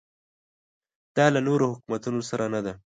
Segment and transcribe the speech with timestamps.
[1.15, 2.73] دا له نورو حکومتونو سره نه ده.